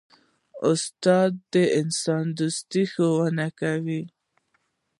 استاد 0.69 1.31
د 1.53 1.55
انسان 1.79 2.25
دوستي 2.37 2.83
ښوونه 2.91 3.47
کوي. 3.59 4.03